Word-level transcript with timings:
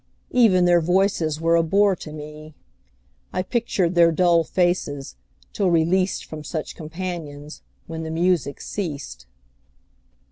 Even 0.31 0.65
their 0.65 0.81
voices 0.81 1.39
were 1.39 1.55
a 1.55 1.61
bore 1.61 1.95
to 1.95 2.11
me; 2.11 2.55
I 3.31 3.43
pictured 3.43 3.93
their 3.93 4.11
dull 4.11 4.43
faces, 4.43 5.15
till 5.53 5.69
released 5.69 6.25
From 6.25 6.43
such 6.43 6.75
companions, 6.75 7.61
when 7.85 8.01
the 8.01 8.09
music 8.09 8.61
ceased. 8.61 9.27